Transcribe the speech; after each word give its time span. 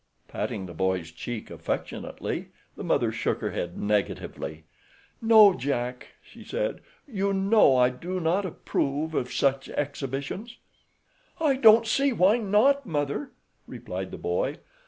Patting 0.27 0.65
the 0.65 0.73
boy's 0.73 1.11
cheek 1.11 1.51
affectionately, 1.51 2.47
the 2.75 2.83
mother 2.83 3.11
shook 3.11 3.39
her 3.41 3.51
head 3.51 3.77
negatively. 3.77 4.63
"No, 5.21 5.53
Jack," 5.53 6.07
she 6.23 6.43
said; 6.43 6.81
"you 7.07 7.31
know 7.33 7.75
I 7.75 7.91
do 7.91 8.19
not 8.19 8.43
approve 8.43 9.13
of 9.13 9.31
such 9.31 9.69
exhibitions." 9.69 10.57
"I 11.39 11.55
don't 11.55 11.85
see 11.85 12.13
why 12.13 12.39
not, 12.39 12.83
Mother," 12.87 13.29
replied 13.67 14.09
the 14.09 14.17
boy. 14.17 14.57